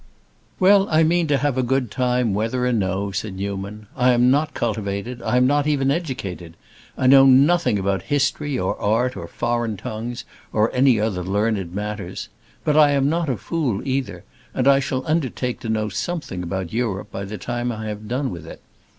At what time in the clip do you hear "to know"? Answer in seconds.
15.59-15.87